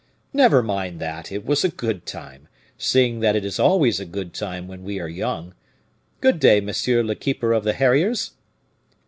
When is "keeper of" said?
7.13-7.63